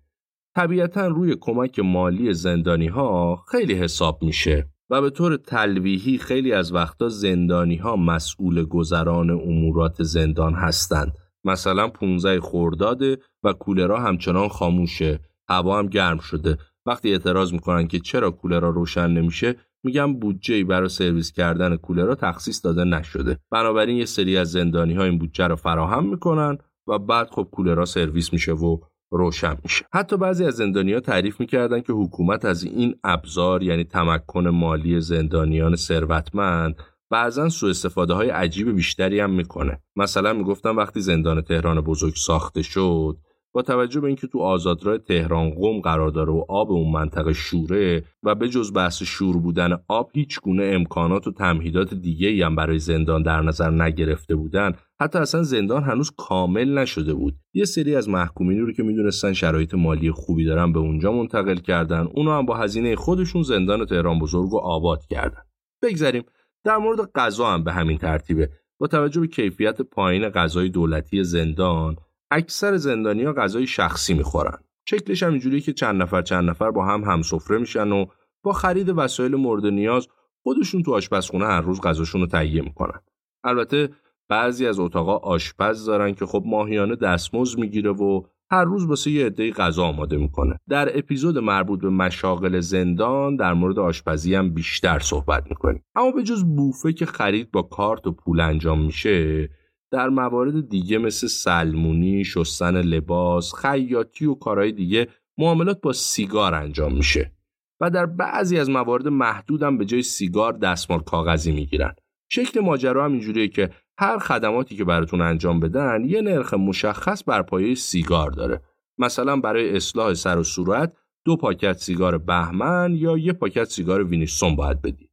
طبیعتا 0.57 1.07
روی 1.07 1.37
کمک 1.41 1.79
مالی 1.79 2.35
زندانی 2.35 2.87
ها 2.87 3.37
خیلی 3.51 3.75
حساب 3.75 4.23
میشه 4.23 4.69
و 4.91 5.01
به 5.01 5.11
طور 5.11 5.37
تلویحی 5.37 6.19
خیلی 6.19 6.53
از 6.53 6.73
وقتا 6.73 7.09
زندانی 7.09 7.77
ها 7.77 7.97
مسئول 7.97 8.65
گذران 8.65 9.31
امورات 9.31 10.03
زندان 10.03 10.55
هستند. 10.55 11.13
مثلا 11.45 11.89
15 11.89 12.41
خورداده 12.41 13.19
و 13.43 13.53
کولرها 13.53 14.01
همچنان 14.01 14.49
خاموشه 14.49 15.21
هوا 15.49 15.79
هم 15.79 15.87
گرم 15.87 16.19
شده. 16.19 16.59
وقتی 16.87 17.13
اعتراض 17.13 17.53
می‌کنن 17.53 17.89
که 17.89 17.99
چرا 17.99 18.31
کولرها 18.31 18.71
روشن 18.71 19.11
نمیشه 19.11 19.55
میگم 19.85 20.15
بودجه 20.15 20.65
برای 20.65 20.89
سرویس 20.89 21.33
کردن 21.33 21.77
کولرها 21.77 22.15
تخصیص 22.15 22.65
داده 22.65 22.85
نشده. 22.85 23.39
بنابراین 23.51 23.97
یه 23.97 24.05
سری 24.05 24.37
از 24.37 24.51
زندانی 24.51 24.95
ها 24.95 25.05
این 25.05 25.19
بودجه 25.19 25.47
رو 25.47 25.57
فراهم 25.57 26.09
می‌کنن 26.09 26.59
و 26.89 26.99
بعد 26.99 27.31
خب 27.31 27.49
کولرها 27.53 27.85
سرویس 27.85 28.33
میشه 28.33 28.53
و 28.53 28.79
روشن 29.13 29.57
میشه. 29.63 29.85
حتی 29.93 30.17
بعضی 30.17 30.45
از 30.45 30.55
زندانیا 30.55 31.01
تعریف 31.01 31.41
می‌کردن 31.41 31.81
که 31.81 31.93
حکومت 31.93 32.45
از 32.45 32.65
این 32.65 32.95
ابزار 33.05 33.63
یعنی 33.63 33.85
تمکن 33.85 34.49
مالی 34.49 35.01
زندانیان 35.01 35.77
ثروتمند 35.77 36.77
بعضا 37.11 37.49
سوء 37.49 37.71
استفاده 37.71 38.15
های 38.15 38.29
عجیب 38.29 38.75
بیشتری 38.75 39.21
هم 39.21 39.31
می‌کنه. 39.31 39.81
مثلا 39.97 40.33
می‌گفتم 40.33 40.77
وقتی 40.77 41.01
زندان 41.01 41.41
تهران 41.41 41.81
بزرگ 41.81 42.15
ساخته 42.15 42.63
شد 42.63 43.17
با 43.55 43.63
توجه 43.63 44.01
به 44.01 44.07
اینکه 44.07 44.27
تو 44.27 44.39
آزادراه 44.39 44.99
تهران 44.99 45.51
قم 45.51 45.81
قرار 45.81 46.11
داره 46.11 46.33
و 46.33 46.45
آب 46.49 46.71
اون 46.71 46.93
منطقه 46.93 47.33
شوره 47.33 48.05
و 48.23 48.35
به 48.35 48.49
جز 48.49 48.73
بحث 48.73 49.03
شور 49.03 49.39
بودن 49.39 49.79
آب 49.89 50.11
هیچ 50.15 50.41
گونه 50.41 50.65
امکانات 50.65 51.27
و 51.27 51.33
تمهیدات 51.33 51.95
دیگه 51.95 52.29
ای 52.29 52.43
هم 52.43 52.57
برای 52.57 52.79
زندان 52.79 53.23
در 53.23 53.41
نظر 53.41 53.71
نگرفته 53.71 54.37
بودن. 54.37 54.73
حتی 55.01 55.19
اصلا 55.19 55.43
زندان 55.43 55.83
هنوز 55.83 56.11
کامل 56.17 56.79
نشده 56.79 57.15
بود. 57.15 57.35
یه 57.55 57.65
سری 57.65 57.97
از 57.97 58.09
محکومینی 58.09 58.61
رو 58.61 58.73
که 58.73 58.83
می‌دونستن 58.83 59.33
شرایط 59.33 59.75
مالی 59.75 60.11
خوبی 60.11 60.45
دارن 60.45 60.73
به 60.73 60.79
اونجا 60.79 61.13
منتقل 61.13 61.57
کردن 61.57 62.09
اونا 62.15 62.39
هم 62.39 62.47
با 62.47 62.57
هزینه 62.57 62.97
خودشون 62.97 63.43
زندان 63.43 63.87
تهران 63.87 64.19
بزرگ 64.19 64.51
رو 64.51 64.59
آباد 64.59 65.07
کردن. 65.11 65.43
بگذریم. 65.83 66.23
در 66.65 66.77
مورد 66.77 67.13
غذا 67.15 67.47
هم 67.47 67.65
به 67.65 67.73
همین 67.73 67.99
ترتیبه. 67.99 68.51
با 68.79 68.87
توجه 68.87 69.21
به 69.21 69.27
کیفیت 69.27 69.83
پایین 69.83 70.29
غذای 70.29 70.69
دولتی 70.69 71.25
زندان 71.25 71.97
اکثر 72.33 72.77
زندانیا 72.77 73.33
غذای 73.33 73.67
شخصی 73.67 74.15
می‌خورن. 74.15 74.59
شکلش 74.89 75.23
هم 75.23 75.31
اینجوریه 75.31 75.61
که 75.61 75.73
چند 75.73 76.03
نفر 76.03 76.23
چند 76.23 76.51
نفر 76.51 76.71
با 76.71 76.85
هم 76.85 77.05
همسفره 77.05 77.59
میشن 77.59 77.93
و 77.93 78.07
با 78.43 78.53
خرید 78.53 78.89
وسایل 78.89 79.35
مورد 79.35 79.67
نیاز 79.67 80.09
خودشون 80.43 80.83
تو 80.83 80.95
آشپزخونه 80.95 81.47
هر 81.47 81.61
روز 81.61 81.81
غذاشون 81.81 82.21
رو 82.21 82.27
تهیه 82.27 82.63
می‌کنن. 82.63 83.01
البته 83.45 83.89
بعضی 84.29 84.67
از 84.67 84.79
اتاقا 84.81 85.17
آشپز 85.17 85.87
دارن 85.87 86.15
که 86.15 86.27
خب 86.27 86.43
ماهیانه 86.47 86.97
دستمزد 86.97 87.59
می‌گیره 87.59 87.91
و 87.91 88.23
هر 88.51 88.65
روز 88.65 88.85
واسه 88.85 89.11
یه 89.11 89.27
عده 89.27 89.51
غذا 89.51 89.85
آماده 89.85 90.17
می‌کنه. 90.17 90.59
در 90.69 90.99
اپیزود 90.99 91.39
مربوط 91.39 91.81
به 91.81 91.91
مشاغل 91.91 92.61
زندان 92.61 93.37
در 93.37 93.55
مورد 93.55 93.79
آشپزی 93.79 94.35
هم 94.35 94.55
بیشتر 94.55 94.99
صحبت 94.99 95.45
می‌کنیم. 95.51 95.85
اما 95.95 96.11
به 96.11 96.23
جز 96.23 96.45
بوفه 96.45 96.93
که 96.93 97.07
خرید 97.07 97.51
با 97.51 97.63
کارت 97.63 98.07
و 98.07 98.13
پول 98.13 98.41
انجام 98.41 98.85
میشه 98.85 99.49
در 99.93 100.09
موارد 100.09 100.69
دیگه 100.69 100.99
مثل 100.99 101.27
سلمونی، 101.27 102.25
شستن 102.25 102.81
لباس، 102.81 103.55
خیاطی 103.55 104.27
و 104.27 104.35
کارهای 104.35 104.73
دیگه 104.73 105.09
معاملات 105.39 105.81
با 105.81 105.93
سیگار 105.93 106.55
انجام 106.55 106.95
میشه 106.95 107.33
و 107.81 107.91
در 107.91 108.07
بعضی 108.07 108.59
از 108.59 108.71
موارد 108.71 109.09
محدودم 109.09 109.79
به 109.79 109.85
جای 109.85 110.03
سیگار 110.03 110.53
دستمال 110.53 111.01
کاغذی 111.01 111.53
می‌گیرن. 111.53 111.95
شکل 112.29 112.61
ماجرا 112.61 113.05
هم 113.05 113.13
اینجوریه 113.13 113.49
که 113.49 113.71
هر 113.99 114.19
خدماتی 114.19 114.77
که 114.77 114.85
براتون 114.85 115.21
انجام 115.21 115.61
بدن 115.61 116.05
یه 116.05 116.21
نرخ 116.21 116.55
مشخص 116.55 117.25
بر 117.27 117.43
پایه 117.43 117.75
سیگار 117.75 118.31
داره. 118.31 118.63
مثلا 118.99 119.37
برای 119.37 119.77
اصلاح 119.77 120.15
سر 120.15 120.39
و 120.39 120.43
صورت 120.43 120.93
دو 121.25 121.37
پاکت 121.37 121.79
سیگار 121.79 122.19
بهمن 122.19 122.95
یا 122.95 123.19
یه 123.19 123.33
پاکت 123.33 123.65
سیگار 123.65 124.05
وینستون 124.05 124.57
باید 124.57 124.83
بدی. 124.83 125.11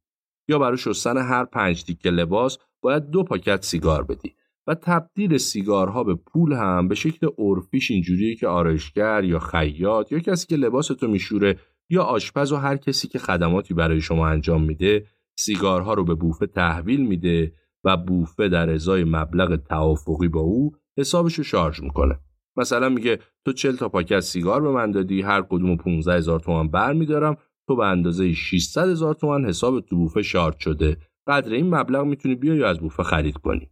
یا 0.48 0.58
برای 0.58 0.78
شستن 0.78 1.18
هر 1.18 1.44
پنج 1.44 1.84
تیکه 1.84 2.10
لباس 2.10 2.58
باید 2.82 3.10
دو 3.10 3.22
پاکت 3.22 3.64
سیگار 3.64 4.04
بدی. 4.04 4.34
و 4.70 4.74
تبدیل 4.74 5.38
سیگارها 5.38 6.04
به 6.04 6.14
پول 6.14 6.52
هم 6.52 6.88
به 6.88 6.94
شکل 6.94 7.28
عرفیش 7.38 7.90
اینجوریه 7.90 8.34
که 8.34 8.46
آرایشگر 8.46 9.24
یا 9.24 9.38
خیاط 9.38 10.12
یا 10.12 10.18
کسی 10.18 10.46
که 10.46 10.56
لباستو 10.56 11.08
میشوره 11.08 11.56
یا 11.88 12.02
آشپز 12.02 12.52
و 12.52 12.56
هر 12.56 12.76
کسی 12.76 13.08
که 13.08 13.18
خدماتی 13.18 13.74
برای 13.74 14.00
شما 14.00 14.28
انجام 14.28 14.62
میده 14.64 15.06
سیگارها 15.38 15.94
رو 15.94 16.04
به 16.04 16.14
بوفه 16.14 16.46
تحویل 16.46 17.06
میده 17.06 17.52
و 17.84 17.96
بوفه 17.96 18.48
در 18.48 18.70
ازای 18.70 19.04
مبلغ 19.04 19.56
توافقی 19.56 20.28
با 20.28 20.40
او 20.40 20.72
حسابش 20.98 21.34
رو 21.34 21.44
شارژ 21.44 21.80
می‌کنه. 21.80 22.18
مثلا 22.56 22.88
میگه 22.88 23.18
تو 23.44 23.52
چل 23.52 23.76
تا 23.76 23.88
پاکت 23.88 24.20
سیگار 24.20 24.62
به 24.62 24.70
من 24.70 24.90
دادی 24.90 25.22
هر 25.22 25.42
کدوم 25.42 25.76
15 25.76 26.14
هزار 26.14 26.40
تومن 26.40 26.68
بر 26.68 26.92
میدارم 26.92 27.36
تو 27.68 27.76
به 27.76 27.86
اندازه 27.86 28.32
600 28.32 28.88
هزار 28.88 29.14
تومن 29.14 29.44
حساب 29.44 29.80
تو 29.80 29.96
بوفه 29.96 30.22
شارژ 30.22 30.54
شده. 30.58 30.96
قدر 31.26 31.52
این 31.52 31.74
مبلغ 31.74 32.06
می‌تونی 32.06 32.34
بیا 32.34 32.54
یا 32.54 32.68
از 32.68 32.78
بوفه 32.78 33.02
خرید 33.02 33.36
کنی. 33.36 33.68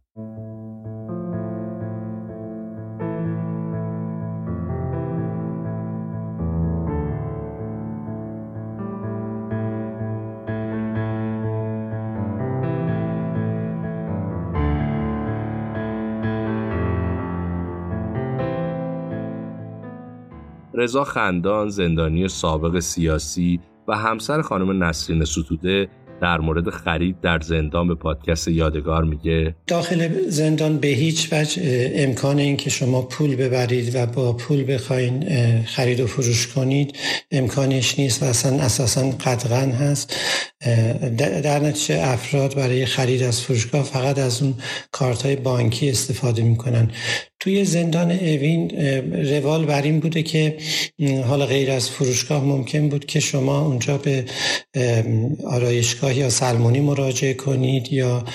رضا 20.79 21.03
خندان 21.03 21.69
زندانی 21.69 22.27
سابق 22.27 22.79
سیاسی 22.79 23.59
و 23.87 23.97
همسر 23.97 24.41
خانم 24.41 24.83
نسرین 24.83 25.25
ستوده 25.25 25.87
در 26.21 26.37
مورد 26.37 26.69
خرید 26.69 27.21
در 27.21 27.39
زندان 27.39 27.87
به 27.87 27.95
پادکست 27.95 28.47
یادگار 28.47 29.03
میگه. 29.03 29.55
داخل 29.67 30.09
زندان 30.27 30.77
به 30.77 30.87
هیچ 30.87 31.33
وجه 31.33 31.91
امکان 31.95 32.39
این 32.39 32.57
که 32.57 32.69
شما 32.69 33.01
پول 33.01 33.35
ببرید 33.35 33.95
و 33.95 34.05
با 34.05 34.33
پول 34.33 34.73
بخواین 34.73 35.25
خرید 35.63 35.99
و 35.99 36.07
فروش 36.07 36.47
کنید 36.47 36.97
امکانش 37.31 37.99
نیست 37.99 38.23
و 38.23 38.25
اصلا 38.25 38.59
اساسا 38.59 39.01
قدغن 39.01 39.71
هست. 39.71 40.15
در 41.17 41.59
نتیجه 41.59 42.07
افراد 42.07 42.55
برای 42.55 42.85
خرید 42.85 43.23
از 43.23 43.41
فروشگاه 43.41 43.83
فقط 43.83 44.19
از 44.19 44.41
اون 44.41 44.53
کارت 44.91 45.25
های 45.25 45.35
بانکی 45.35 45.89
استفاده 45.89 46.43
می‌کنن. 46.43 46.91
توی 47.39 47.65
زندان 47.65 48.11
اوین 48.11 48.69
روال 49.31 49.65
بر 49.65 49.81
این 49.81 49.99
بوده 49.99 50.23
که 50.23 50.57
حالا 51.27 51.45
غیر 51.45 51.71
از 51.71 51.89
فروشگاه 51.89 52.43
ممکن 52.43 52.89
بود 52.89 53.05
که 53.05 53.19
شما 53.19 53.65
اونجا 53.65 53.97
به 53.97 54.25
آرایشگاه 55.45 56.17
یا 56.17 56.29
سلمونی 56.29 56.79
مراجعه 56.79 57.33
کنید 57.33 57.93
یا 57.93 58.25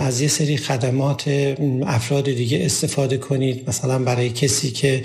از 0.00 0.20
یه 0.20 0.28
سری 0.28 0.56
خدمات 0.56 1.28
افراد 1.86 2.24
دیگه 2.24 2.64
استفاده 2.64 3.16
کنید. 3.16 3.68
مثلا 3.68 3.98
برای 3.98 4.30
کسی 4.30 4.70
که 4.70 5.02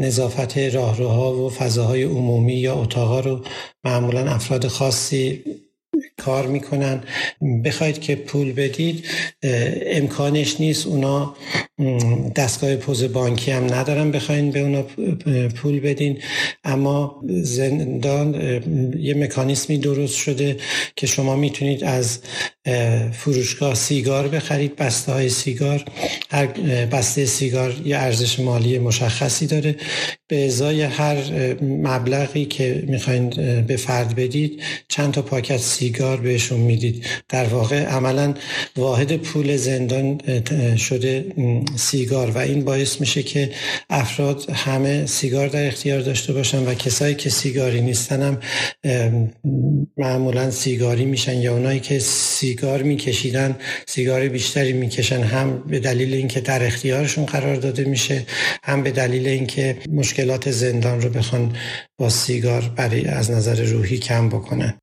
نظافت 0.00 0.58
راهروها 0.58 1.34
و 1.34 1.50
فضاهای 1.50 2.02
عمومی 2.02 2.54
یا 2.54 2.74
اتاقا 2.74 3.20
رو 3.20 3.44
معمولا 3.84 4.30
افراد 4.30 4.66
خاصی 4.66 5.44
کار 6.16 6.46
می‌کنن. 6.46 7.00
بخواید 7.64 8.00
که 8.00 8.16
پول 8.16 8.52
بدید 8.52 9.04
امکانش 9.86 10.60
نیست. 10.60 10.86
اونا 10.86 11.36
دستگاه 12.36 12.76
پوز 12.76 13.12
بانکی 13.12 13.50
هم 13.50 13.74
ندارن 13.74 14.10
بخواین 14.10 14.50
به 14.50 14.60
اونا 14.60 14.82
پول 15.48 15.80
بدین. 15.80 16.18
اما 16.64 17.22
زندان 17.42 18.34
یه 19.00 19.14
مکانیسمی 19.14 19.78
درست 19.78 20.16
شده 20.16 20.56
که 20.96 21.06
شما 21.06 21.36
می‌تونید 21.36 21.84
از 21.84 22.18
فروشگاه 23.12 23.74
سیگار 23.74 24.28
بخرید 24.28 24.76
بسته 24.76 25.12
های 25.12 25.28
سیگار. 25.28 25.84
هر 26.30 26.46
بسته 26.86 27.26
سیگار 27.26 27.74
یه 27.84 27.96
ارزش 27.96 28.40
مالی 28.40 28.78
مشخصی 28.78 29.46
داره 29.46 29.76
به 30.28 30.46
ازای 30.46 30.82
هر 30.82 31.16
مبلغی 31.62 32.44
که 32.44 32.84
می‌خواین 32.86 33.30
به 33.66 33.76
فرد 33.76 34.14
بدید 34.14 34.62
چند 34.88 35.12
تا 35.12 35.22
پاکت 35.22 35.56
سیگار 35.56 36.16
بهشون 36.16 36.60
می‌دید. 36.60 37.06
در 37.28 37.44
واقع 37.44 37.84
عملا 37.84 38.34
واحد 38.76 39.16
پول 39.16 39.56
زندان 39.56 40.20
شده 40.76 41.24
سیگار 41.76 42.30
و 42.30 42.38
این 42.38 42.64
باعث 42.64 43.00
میشه 43.00 43.22
که 43.22 43.50
افراد 43.90 44.50
همه 44.50 45.06
سیگار 45.06 45.48
در 45.48 45.66
اختیار 45.66 46.00
داشته 46.00 46.32
باشن 46.32 46.66
و 46.66 46.74
کسایی 46.74 47.14
که 47.14 47.30
سیگاری 47.30 47.80
نیستن 47.80 48.22
هم 48.22 48.38
معمولا 49.96 50.50
سیگاری 50.50 51.04
میشن 51.04 51.38
یا 51.38 51.52
اونایی 51.52 51.80
که 51.80 51.98
سیگار 51.98 52.82
میکشیدن 52.82 53.56
سیگار 53.86 54.28
بیشتری 54.28 54.72
می‌کشن 54.72 55.20
هم 55.20 55.62
به 55.66 55.78
دلیل 55.78 56.14
اینکه 56.14 56.40
در 56.40 56.66
اختیارشون 56.66 57.24
قرار 57.24 57.56
داده 57.56 57.84
میشه 57.84 58.22
هم 58.62 58.82
به 58.82 58.90
دلیل 58.90 59.28
اینکه 59.28 59.76
مشکلات 60.16 60.50
زندان 60.50 61.00
رو 61.00 61.08
بخوان 61.08 61.56
با 61.98 62.08
سیگار 62.08 62.62
برای 62.76 63.06
از 63.06 63.30
نظر 63.30 63.64
روحی 63.64 63.98
کم 63.98 64.28
بکنن. 64.28 64.78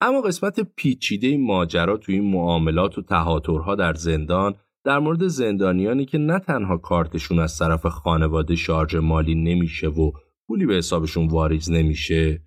اما 0.00 0.20
قسمت 0.20 0.60
پیچیده 0.76 1.36
ماجرا 1.36 1.96
توی 1.96 2.14
این 2.14 2.32
معاملات 2.32 2.98
و 2.98 3.02
تهاترها 3.02 3.74
در 3.74 3.94
زندان 3.94 4.54
در 4.84 4.98
مورد 4.98 5.26
زندانیانی 5.26 6.04
که 6.04 6.18
نه 6.18 6.38
تنها 6.38 6.76
کارتشون 6.76 7.38
از 7.38 7.58
طرف 7.58 7.86
خانواده 7.86 8.56
شارژ 8.56 8.94
مالی 8.94 9.34
نمیشه 9.34 9.88
و 9.88 10.12
پولی 10.46 10.66
به 10.66 10.74
حسابشون 10.74 11.28
واریز 11.28 11.70
نمیشه 11.70 12.42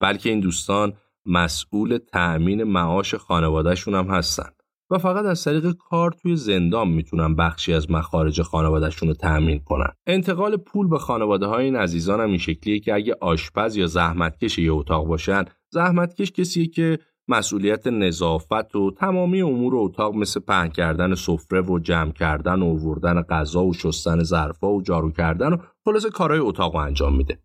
بلکه 0.00 0.30
این 0.30 0.40
دوستان 0.40 0.92
مسئول 1.26 1.98
تأمین 1.98 2.64
معاش 2.64 3.14
خانوادهشون 3.14 3.94
هم 3.94 4.06
هستن 4.06 4.48
و 4.90 4.98
فقط 4.98 5.24
از 5.24 5.44
طریق 5.44 5.72
کار 5.72 6.12
توی 6.22 6.36
زندان 6.36 6.88
می‌تونن 6.88 7.34
بخشی 7.34 7.72
از 7.72 7.90
مخارج 7.90 8.42
خانوادهشون 8.42 9.08
رو 9.08 9.14
تأمین 9.14 9.58
کنن. 9.58 9.92
انتقال 10.06 10.56
پول 10.56 10.88
به 10.88 10.98
خانواده 10.98 11.46
های 11.46 11.64
این 11.64 11.76
عزیزان 11.76 12.20
هم 12.20 12.28
این 12.28 12.38
شکلیه 12.38 12.80
که 12.80 12.94
اگه 12.94 13.16
آشپز 13.20 13.76
یا 13.76 13.86
زحمتکش 13.86 14.58
یه 14.58 14.72
اتاق 14.72 15.06
باشن 15.06 15.44
زحمتکش 15.70 16.32
کسیه 16.32 16.66
که 16.66 16.98
مسئولیت 17.28 17.86
نظافت 17.86 18.76
و 18.76 18.90
تمامی 18.90 19.42
امور 19.42 19.72
اتاق 19.76 20.14
مثل 20.14 20.40
پهن 20.40 20.68
کردن 20.68 21.14
سفره 21.14 21.60
و 21.60 21.78
جمع 21.78 22.12
کردن 22.12 22.62
و 22.62 22.66
آوردن 22.66 23.22
غذا 23.22 23.64
و 23.64 23.74
شستن 23.74 24.22
ظرفا 24.22 24.72
و 24.72 24.82
جارو 24.82 25.12
کردن 25.12 25.52
و 25.52 25.56
خلاص 25.84 26.06
کارهای 26.06 26.40
اتاق 26.40 26.74
رو 26.74 26.80
انجام 26.80 27.16
میده. 27.16 27.38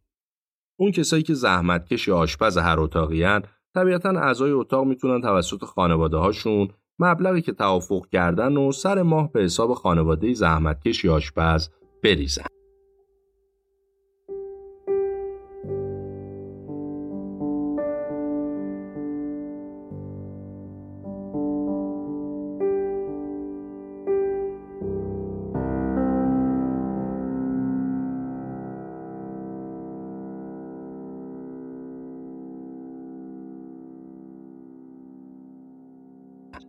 اون 0.80 0.92
کسایی 0.92 1.24
که 1.24 1.34
زحمتکش 1.34 2.08
یا 2.08 2.18
آشپز 2.18 2.58
هر 2.58 2.80
اتاقیان 2.80 3.44
طبیعتا 3.76 4.10
اعضای 4.10 4.52
اتاق 4.52 4.86
می‌تونن 4.86 5.22
توسط 5.22 5.64
خانواده 5.64 6.18
هاشون 6.18 6.68
مبلغی 7.00 7.42
که 7.42 7.52
توافق 7.52 8.08
کردن 8.12 8.58
و 8.58 8.72
سر 8.72 9.02
ماه 9.02 9.32
به 9.32 9.42
حساب 9.42 9.74
خانواده 9.74 10.34
زحمتکش 10.34 11.06
یا 11.06 11.14
آشپز 11.14 11.70
بریزن. 12.04 12.61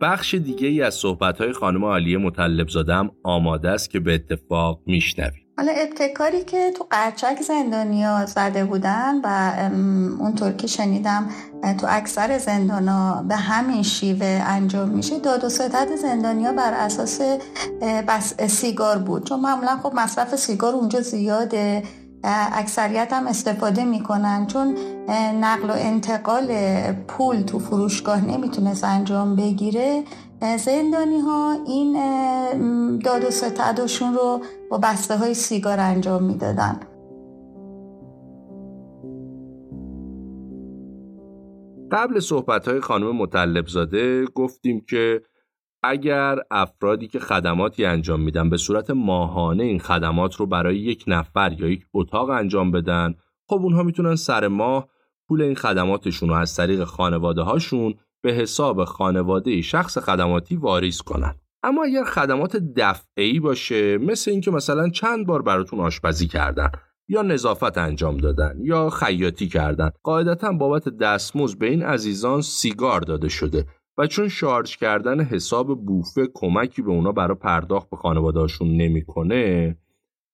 بخش 0.03 0.35
دیگه 0.35 0.67
ای 0.67 0.81
از 0.81 0.93
صحبت 0.93 1.51
خانم 1.51 1.85
عالیه 1.85 2.17
مطلب 2.17 2.69
زادم 2.69 3.11
آماده 3.23 3.69
است 3.69 3.89
که 3.89 3.99
به 3.99 4.13
اتفاق 4.13 4.79
میشنویم. 4.85 5.43
حالا 5.57 5.71
ابتکاری 5.71 6.43
که 6.43 6.71
تو 6.77 6.87
قرچک 6.89 7.41
زندانیا 7.41 8.25
زده 8.25 8.65
بودن 8.65 9.21
و 9.23 9.53
اونطور 10.19 10.51
که 10.51 10.67
شنیدم 10.67 11.29
تو 11.81 11.87
اکثر 11.89 12.37
زندانا 12.37 13.25
به 13.29 13.35
همین 13.35 13.83
شیوه 13.83 14.43
انجام 14.45 14.89
میشه 14.89 15.19
داد 15.19 15.43
و 15.43 15.49
ستد 15.49 15.95
زندانیا 16.01 16.53
بر 16.53 16.73
اساس 16.73 17.21
بس 18.07 18.43
سیگار 18.43 18.97
بود. 18.97 19.27
چون 19.27 19.39
معمولا 19.39 19.77
خب 19.83 19.93
مصرف 19.95 20.35
سیگار 20.35 20.73
اونجا 20.73 21.01
زیاده. 21.01 21.83
اکثریت 22.23 23.13
هم 23.13 23.27
استفاده 23.27 23.85
می‌کنن 23.85 24.47
چون 24.47 24.75
نقل 25.41 25.69
و 25.69 25.73
انتقال 25.73 26.47
پول 27.07 27.41
تو 27.41 27.59
فروشگاه 27.59 28.25
نمی‌تونست 28.25 28.83
انجام 28.83 29.35
بگیره. 29.35 30.03
زندانی 30.57 31.19
ها 31.19 31.57
این 31.67 31.93
داد 32.99 33.23
و 33.23 33.31
ستدشون 33.31 34.13
رو 34.13 34.41
با 34.69 34.77
بسته 34.77 35.17
های 35.17 35.33
سیگار 35.33 35.79
انجام 35.79 36.23
می‌دادن. 36.23 36.79
قبل 41.91 42.19
صحبت 42.19 42.67
های 42.67 42.79
خانم 42.79 43.15
مطلب 43.15 43.67
زاده 43.67 44.25
گفتیم 44.25 44.85
که 44.89 45.21
اگر 45.83 46.39
افرادی 46.51 47.07
که 47.07 47.19
خدماتی 47.19 47.85
انجام 47.85 48.21
میدن 48.21 48.49
به 48.49 48.57
صورت 48.57 48.89
ماهانه 48.89 49.63
این 49.63 49.79
خدمات 49.79 50.35
رو 50.35 50.45
برای 50.45 50.77
یک 50.77 51.03
نفر 51.07 51.55
یا 51.59 51.67
یک 51.67 51.85
اتاق 51.93 52.29
انجام 52.29 52.71
بدن 52.71 53.15
خب 53.49 53.55
اونها 53.55 53.83
می‌تونن 53.83 54.15
سر 54.15 54.47
ماه 54.47 54.87
پول 55.27 55.41
این 55.41 55.55
خدماتشون 55.55 56.29
رو 56.29 56.35
از 56.35 56.55
طریق 56.55 56.83
خانواده 56.83 57.41
هاشون 57.41 57.93
به 58.23 58.33
حساب 58.33 58.83
خانواده 58.83 59.61
شخص 59.61 59.97
خدماتی 59.97 60.55
واریز 60.55 61.01
کنن. 61.01 61.35
اما 61.63 61.83
اگر 61.83 62.03
خدمات 62.03 62.57
دفعی 62.57 63.39
باشه 63.39 63.97
مثل 63.97 64.31
اینکه 64.31 64.51
مثلا 64.51 64.89
چند 64.89 65.25
بار 65.25 65.41
براتون 65.41 65.79
آشپزی 65.79 66.27
کردن 66.27 66.71
یا 67.07 67.21
نظافت 67.21 67.77
انجام 67.77 68.17
دادن 68.17 68.55
یا 68.61 68.89
خیاطی 68.89 69.47
کردن 69.47 69.91
قاعدتا 70.03 70.51
بابت 70.51 70.89
دستمزد 70.89 71.57
به 71.59 71.69
این 71.69 71.83
عزیزان 71.83 72.41
سیگار 72.41 73.01
داده 73.01 73.29
شده. 73.29 73.65
و 73.97 74.07
چون 74.07 74.27
شارژ 74.27 74.77
کردن 74.77 75.21
حساب 75.21 75.85
بوفه 75.85 76.27
کمکی 76.33 76.81
به 76.81 76.91
اونا 76.91 77.11
برای 77.11 77.37
پرداخت 77.37 77.89
به 77.89 77.97
خانوادهاشون 77.97 78.67
نمی‌کنه 78.67 79.77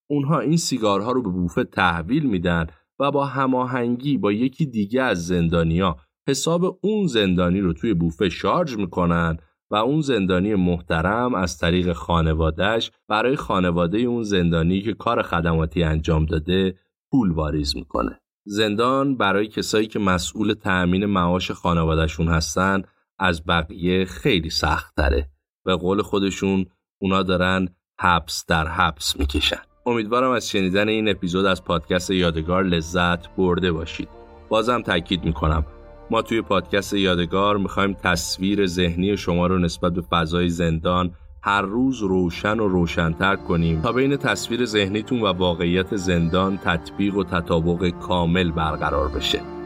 اونها 0.10 0.39
این 0.39 0.58
سیگارها 0.58 1.12
رو 1.12 1.22
به 1.22 1.30
بوفه 1.30 1.63
تحویل 1.63 2.26
میدن 2.30 2.67
و 3.00 3.12
با 3.12 3.26
هماهنگی 3.26 4.17
با 4.17 4.32
یکی 4.32 4.65
دیگه 4.65 5.02
از 5.02 5.28
زندانیا 5.28 5.98
حساب 6.28 6.80
اون 6.84 7.08
زندانی 7.08 7.62
رو 7.62 7.74
توی 7.74 7.93
بوفه 7.93 8.30
شارژ 8.30 8.78
می‌کنن 8.78 9.38
و 9.72 9.76
اون 9.76 10.02
زندانی 10.02 10.56
محترم 10.56 11.36
از 11.36 11.58
طریق 11.58 11.93
خانوادهش 11.93 12.91
برای 13.08 13.36
خانواده 13.36 13.98
اون 13.98 14.24
زندانی 14.24 14.82
که 14.82 14.93
کار 14.93 15.22
خدماتی 15.22 15.84
انجام 15.84 16.26
داده 16.26 16.76
پول 17.12 17.32
واریز 17.32 17.76
می‌کنه. 17.76 18.19
زندان 18.45 19.17
برای 19.17 19.48
کسایی 19.48 19.88
که 19.88 20.00
مسئول 20.00 20.54
تأمین 20.54 21.06
معاش 21.06 21.52
خانوادهشون 21.52 22.28
هستن 22.28 22.84
از 23.19 23.45
بقیه 23.45 24.05
خیلی 24.05 24.49
سخت 24.49 24.95
تره. 24.95 25.29
به 25.65 25.75
قول 25.75 26.01
خودشون 26.01 26.65
اونا 27.01 27.23
دارن 27.23 27.67
حبس 27.99 28.45
در 28.47 28.67
حبس 28.67 29.19
می‌کشن. 29.19 29.62
امیدوارم 29.86 30.32
از 30.32 30.49
شنیدن 30.49 30.89
این 30.89 31.10
اپیزود 31.10 31.45
از 31.45 31.63
پادکست 31.63 32.12
یادگار 32.12 32.63
لذت 32.63 33.36
برده 33.36 33.71
باشید. 33.71 34.10
بازم 34.49 34.82
تاکید 34.82 35.23
می‌کنم 35.23 35.65
ما 36.12 36.21
توی 36.21 36.41
پادکست 36.41 36.93
یادگار 36.93 37.58
می‌خوایم 37.58 37.93
تصویر 37.93 38.65
ذهنی 38.65 39.17
شما 39.17 39.47
رو 39.47 39.60
نسبت 39.60 39.93
به 39.93 40.01
فضای 40.01 40.49
زندان 40.49 41.13
هر 41.43 41.62
روز 41.62 42.01
روشن 42.01 42.60
و 42.60 42.67
روشنتر 42.67 43.36
کنیم 43.36 43.82
تا 43.82 43.91
بین 43.91 44.17
تصویر 44.17 44.65
ذهنیتون 44.65 45.21
و 45.21 45.25
واقعیت 45.25 45.95
زندان 45.95 46.58
تطبیق 46.58 47.15
و 47.15 47.23
تطابق 47.23 47.89
کامل 47.89 48.51
برقرار 48.51 49.08
بشه. 49.08 49.59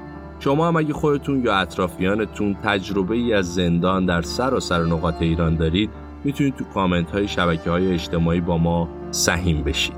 شما 0.44 0.68
هم 0.68 0.76
اگه 0.76 0.94
خودتون 0.94 1.44
یا 1.44 1.56
اطرافیانتون 1.56 2.56
تجربه 2.64 3.16
ای 3.16 3.34
از 3.34 3.54
زندان 3.54 4.06
در 4.06 4.22
سراسر 4.22 4.78
سر 4.78 4.84
نقاط 4.84 5.22
ایران 5.22 5.56
دارید 5.56 5.90
می‌تونید 6.24 6.56
تو 6.56 6.64
کامنت 6.64 7.12
های 7.12 7.28
شبکه 7.28 7.70
های 7.70 7.94
اجتماعی 7.94 8.42
با 8.42 8.58
ما 8.58 8.90
سهیم 9.12 9.64
بشید. 9.64 9.96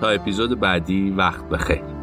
تا 0.00 0.08
اپیزود 0.08 0.60
بعدی 0.60 1.10
وقت 1.10 1.48
بخیر. 1.48 1.95